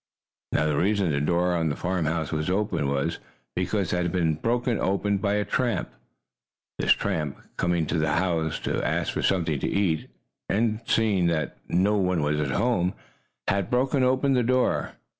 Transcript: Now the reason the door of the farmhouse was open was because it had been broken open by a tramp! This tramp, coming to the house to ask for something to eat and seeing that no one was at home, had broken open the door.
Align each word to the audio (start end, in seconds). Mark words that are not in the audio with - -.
Now 0.51 0.65
the 0.65 0.77
reason 0.79 1.11
the 1.11 1.21
door 1.21 1.53
of 1.55 1.69
the 1.69 1.75
farmhouse 1.75 2.31
was 2.31 2.49
open 2.49 2.87
was 2.87 3.19
because 3.55 3.93
it 3.93 3.97
had 4.01 4.11
been 4.11 4.33
broken 4.33 4.79
open 4.79 5.17
by 5.19 5.35
a 5.35 5.45
tramp! 5.45 5.91
This 6.79 6.91
tramp, 6.93 7.39
coming 7.55 7.85
to 7.85 7.99
the 7.99 8.13
house 8.13 8.57
to 8.61 8.83
ask 8.83 9.13
for 9.13 9.21
something 9.21 9.59
to 9.59 9.69
eat 9.69 10.09
and 10.49 10.79
seeing 10.87 11.27
that 11.27 11.57
no 11.69 11.97
one 11.97 12.23
was 12.23 12.39
at 12.39 12.49
home, 12.49 12.95
had 13.47 13.69
broken 13.69 14.01
open 14.01 14.33
the 14.33 14.41
door. 14.41 14.93